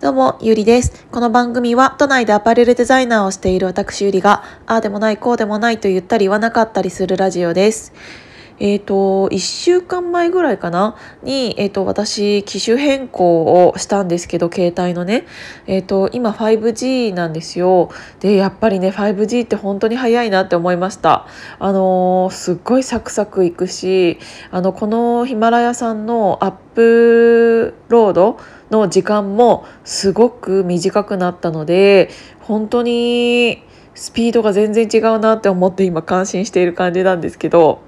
[0.00, 1.06] どうも、ゆりです。
[1.10, 7.92] この番組は、都内でアパレルデザイナーをしている私ゆりが、ああでもない、こうでもないと言ったり言わなかったりするラジオです。
[8.60, 10.96] えっ、ー、と、1週間前ぐらいかな？
[11.22, 15.26] に、えっ、ー、と、私、機種変更をしたんですけど、携帯のね。
[15.66, 17.90] えっ、ー、と、今 5G なんですよ。
[18.20, 21.26] で、やっぱりね、5G って本当に早いなって思いました。
[21.58, 24.18] あのすっごいサクサクいくし、
[24.50, 28.38] あの、このヒマラヤさんのアップロード、
[28.70, 33.62] の時間もすごく短くなったので本当に
[33.94, 37.80] スピードが全然違うなって思って今感心している感じなんですけど。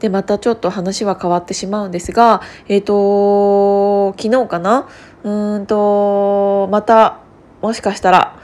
[0.00, 4.86] でまたちょっと話は変わってしまうんですがえっ、ー、と昨日かな？
[5.24, 7.20] うんとまた
[7.62, 8.38] もしかしたら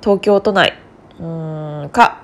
[0.00, 0.78] 東京都内
[1.20, 1.24] う
[1.86, 2.22] んか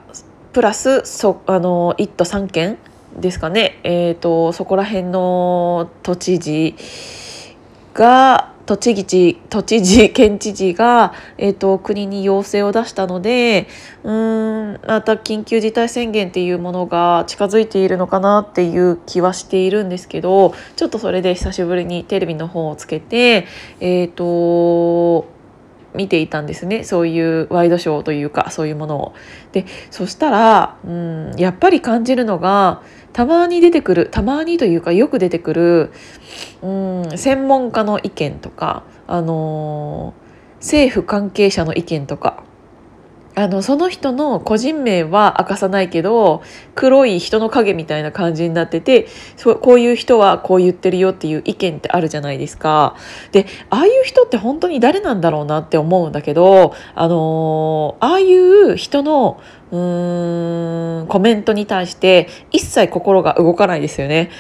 [0.54, 2.78] プラスそあの1都3県
[3.16, 6.74] ですかね、えーと、そこら辺の都知事
[7.94, 13.66] が栃木知都知事県知事が、えーと、国に要請を出したので
[14.04, 23.48] うんまた緊急事態宣言っていうものが近づいているのかなっていう気はしているんですけどちょっとそれで久しぶりにテレビの方をつけて
[23.80, 25.39] えっ、ー、と
[25.94, 29.14] 見ていたんですねそういうワイドショーというかそういうものを。
[29.52, 35.92] でそしたら、うん、やっぱり感じるのがたまに出てくるたまにというかよく出てくる、
[36.62, 36.68] う
[37.12, 42.44] ん、専門家の意見とか、あのー、政府関係者の意見とか
[43.40, 46.42] あのその人の個人名は明かさないけど
[46.74, 52.96] 黒い人の影みたいな感じになっててそこういう人はこう言ってるよっていう意見ってあるじゃないですか。
[53.32, 59.40] でああいう人って本当に誰なんだろうなって思うんだけどあのああいう人の
[59.72, 64.30] うーんコメントに対して一切心が動かないですよね。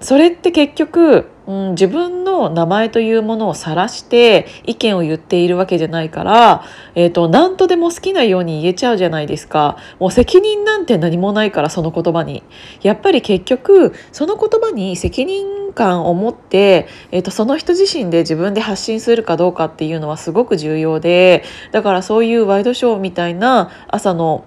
[0.00, 6.62] それって結局、うん、自分の名前というものを晒して意見を言っているわけじゃないから、
[6.94, 9.76] えーと、何とでも好きなように言えちゃうじゃないですか。
[9.98, 12.44] もう責任なんて何もないからその言葉に。
[12.82, 21.42] やっぱり結局その言葉に責任感を持って、えーとその人自身で自分で発信するかどうかっていうのはすごく重要で
[21.72, 24.44] だからそういうワイドショーみたいな朝の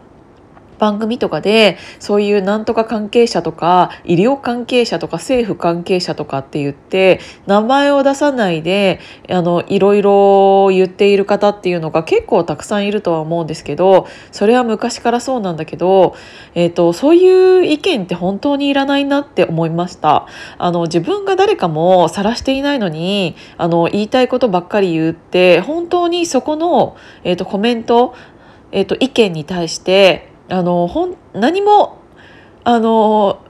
[0.79, 16.15] 番組とかでそういうなんとか関係者とか医療関係者とか政府関係者とかって言って名前を出さないであのいろいろ言っている方っていうのが結構たくさんいるとは思うんですけどそれは昔からそうなんだけど、
[16.55, 20.27] えーと、そういう意見って本当にいらないなって思いました。
[20.57, 28.15] あの自分が誰かも晒していないのにあの言いたいことばっかり言って本当にそこの、えーと、コメント、
[28.71, 31.97] えーと意見に対してあのほん何も
[32.63, 33.41] あの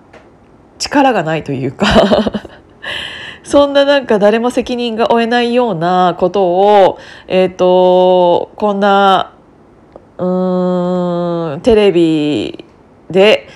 [0.77, 1.87] 力がないというか
[3.43, 9.33] そんななんか誰も責任が負えないようなことを、えっ、ー、と、こんな、
[10.17, 12.63] うーん、テレビ
[13.09, 13.47] で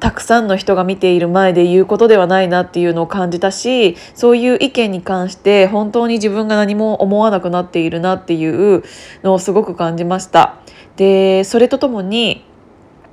[0.00, 8.82] たくさんの人が見ている前で言うことではないなっていうのを感じたし、そういう意見に関して本当に自分が何も思わなくなっているなっていう
[9.22, 10.56] のをすごく感じました。
[10.96, 12.44] で、それとともに、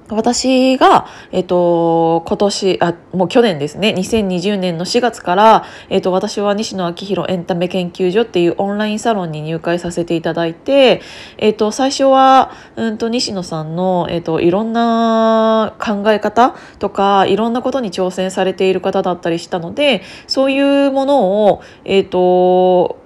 [0.09, 11.01] 私が、えっと、今年、あ、もう去年ですね、2020年の4月から、えっと、私は西野昭弘エンタメ研究所っていうオンラインサロンに入会させていただいて、
[11.37, 23.02] えっと、最初は、うんと、西野さんの、えっと、いろんな考え方とか、いろんなことに挑戦されている方だったりしたので、そういうものを、えっと、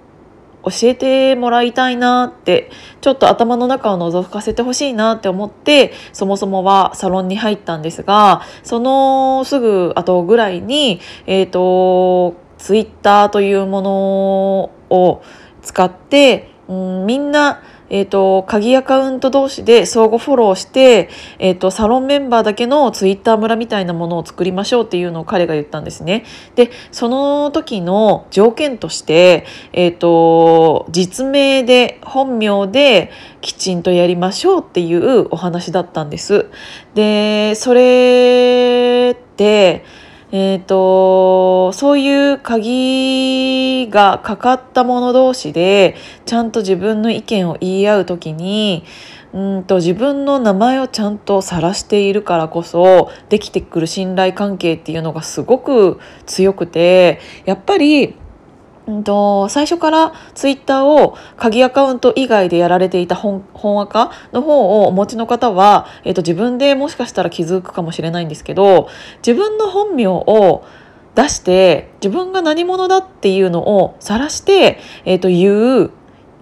[0.70, 2.70] 教えてもらいたいなって
[3.00, 15.22] ちょっと頭の中を覗かせてほしいなって思ってそもそもはサロンに入ったんですがそのすぐ後ぐらいにえっ、ー、とツイッターというものを
[15.62, 26.24] 使って、うん、みんなえっ、ー、と、鍵アカウント同士で相互フォローして、えっ、ー、と、サロンメンバーだけのツイッター村みたいなものを作りましょうっていうのを彼が言ったんですね。
[26.54, 36.46] で、その時の条件として、えっ、ー、と、実名で、本名できちんとやりましょうっていうお話だったんです。
[36.94, 39.84] で、それって、
[40.30, 45.96] えーと、そういう鍵がかかった者同士で
[46.26, 48.84] ちゃんと自分の意見を言い合う時に
[49.32, 58.14] うんと自分の名前をちゃんと晒しているからこそできてくる信頼関係っていうのがすごく強くてやっぱり
[58.88, 68.88] うんと、最初からツイッターを鍵アカウント以外でやられていた本本アカの方をお持ちの方は、えっと、自分でもしかしたら気づくかもしれないんですけど
[69.18, 70.64] 自分の本名を
[71.14, 75.90] 出して自分が何者だっていうのを晒して、えー、と言う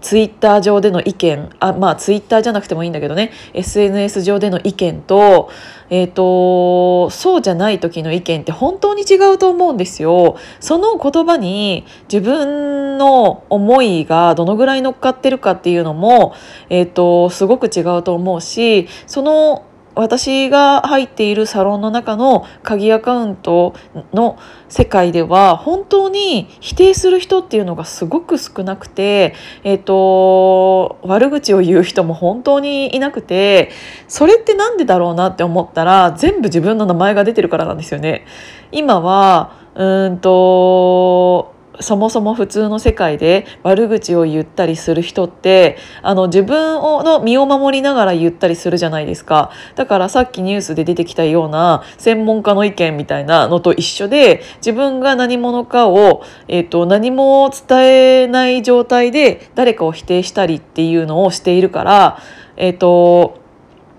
[0.00, 5.50] ツイッター上での意見あまあツイッターじゃなくてもいいんだけどね SNS 上での意見と,、
[5.90, 10.36] えーと、そうじゃない時の意見って本当に違うと思うんですよ。
[10.60, 16.34] その言葉に自分の思いがどのぐらい乗っかってるかっていうのも、
[16.68, 19.64] えーとすごく違うと思うしその
[19.96, 23.74] 私が入っているサロンの中の鍵アカウント
[24.12, 24.38] の
[24.68, 29.34] 世界では本当に否定する人っていうのがすごく少なくて、
[29.64, 33.70] えーと、悪口を言う人も本当にいなくて
[34.06, 38.26] それって何でだろうなって思ったら全部自分の名前が出てるからなんですよね。
[38.72, 49.50] 今はうんとそもそも普通の世界で悪口を言ったりする人ってあの自分をの身を守りながら言ったりするじゃないですか。
[49.74, 62.18] だからさっきニュースで出てきたような専門家の意見みたいなのと一緒で自分が何者かを、えーと、何も伝えない状態で誰かを否定したりっていうのをしているから
[62.56, 63.40] えっ、ー、と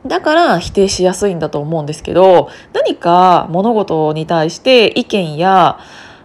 [0.05, 5.79] だから否定しやすいんだと思うんですけど何か物事に対して意見や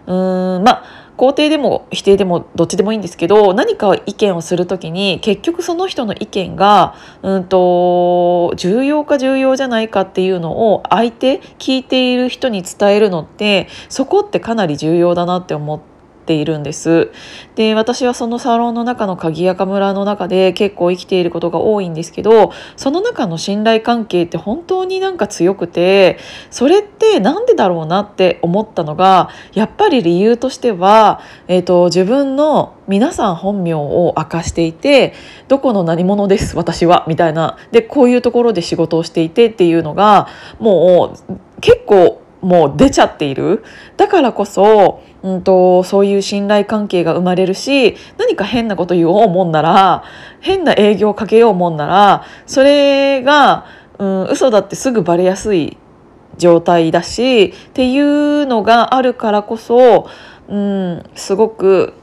[0.07, 15.92] うーんまあ肯定でも否定でもどっちでもいいんですけど何か意見をする時に結局その人の意見が、うんと、重要か重要じゃないかっていうのを相手聞いている人に伝えるのってそこってかなり重要だなって思って。
[16.23, 17.11] ているんです。
[17.55, 26.17] で私はそのサロンの中の鍵垢村の中で結構生きていることが多いんですけどその中の信頼関係って本当になんか強くて
[26.49, 35.13] それって何でだろうなって思ったのがやっぱり理由としては、えーと、自分の皆さん本名を明かしていて
[35.47, 37.57] どこの何者です私はみたいな。
[37.71, 40.27] でこういうところで仕事をしていてっていうのが
[40.59, 43.63] もう結構もう出ちゃっている。
[43.97, 50.03] だからこそうんと、そういう信頼関係が生まれるし何か変なこと言おうもんなら
[50.41, 53.65] 変な営業をかけようもんならそれが、
[53.97, 55.77] うん、嘘だってすぐバレやすい
[56.37, 60.09] 状態だしっていうのがあるからこそ、
[60.49, 61.93] うん、すごく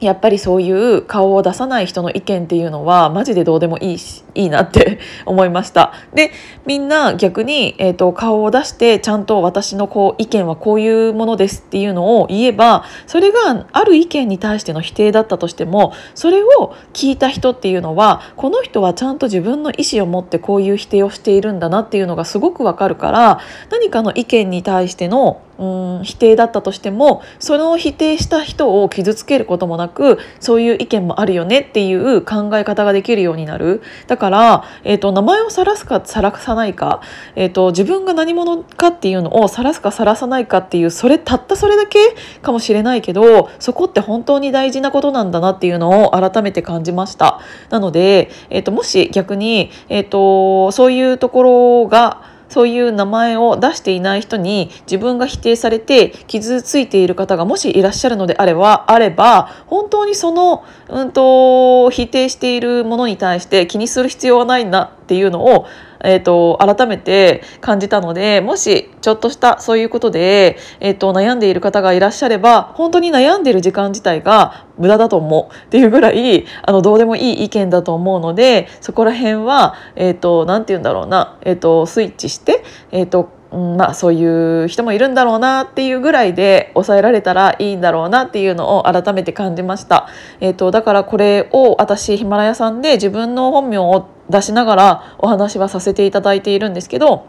[0.00, 5.92] やっぱりそういう顔を出さない人の意見っていうのはマジでどうでもいいしいいなって 思いました。
[6.14, 6.30] で
[6.64, 23.40] みんな逆に、えーと、顔を出してちゃんと私のこう意見はこういうものですっていうのを言えばそれがある意見に対しての否定だったとしてもそれを聞いた人っていうのはこの人はちゃんと自分の意思を持ってこういう否定をしているんだなっていうのがすごくわかるから
[23.70, 33.82] 何かの意見に対してのうん否定だったとしてもその否定した人を傷つけることもなくそういう意見もあるよねっていう考え方ができるようになる。
[34.06, 37.00] だから、からえーと、名前を晒すか晒さないか、
[37.34, 41.98] えーと、自分が何者かっていうのを晒すか晒さないかっていうそれたったそれだけ
[42.42, 47.40] かもしれないけどそこって本当に大事なことなんだなっていうのを改めて感じました。
[47.70, 65.66] なので、えーと、もし逆に、えー、とそういうところがそういう名前を出していない人に自分が否定されて傷ついている方がもしいらっしゃるのであればあれば本当にその、うんと、否定しているものに対して気にする必要はないなっていうのを
[66.04, 90.08] えーと、改めて感じたのでもしちょっとしたそういうことで、えーと、悩んでいる方がいらっしゃれば本当に悩んでいる時間自体が無駄だと思うっていうぐらいあのどうでもいい意見だと思うのでそこら辺は何、えーと、て言うんだろうな、えー、とスイッチして、えー、とまあ、そういう人もいるんだろうなっていうぐらいで抑えられたらいいんだろうなっていうのを改めて感じました、
[90.40, 97.26] えーと、だからこれを私ヒマラヤさんで自分の本名を出しながらお話はさせていただいているんですけど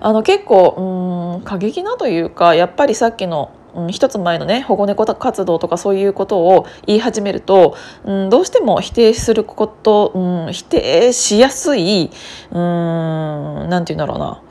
[0.00, 12.10] あの結構うん過激なというかやっぱりさっきのうん、一つ前のね保護猫活動とかそういうことを言い始めると、うん、どうしても否定すること、うん、否定しやすい
[12.50, 14.42] 何て言うんだろうな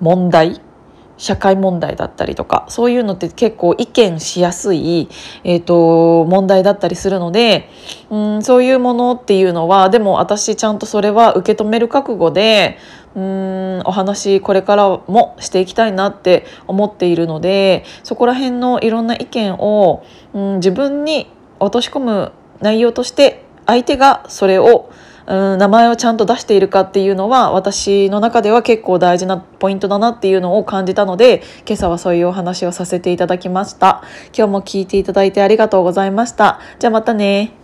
[0.00, 0.60] 問題
[1.20, 5.08] 社会問題だったりとかそういうのって結構意見しやすい、
[5.44, 7.68] えーと、問題だったりするので
[8.08, 12.78] うんそういうものっていうのはでも私ちゃんとそれは受け止める覚悟で
[13.14, 24.90] うんお話これからもしていきたいなって思っているのでそこら辺のいろんな意見をうん自分に落とし込む内容として相手がそれを
[25.26, 34.02] うん名前をちゃんと出しているかっていうのは私の中では結構大事なポイントだなっていうのを感じたので今朝はそういうお話をさせていただきました。
[34.36, 36.60] 今日も聞いていただいてありがとうございました。
[36.78, 37.59] じゃあまたね。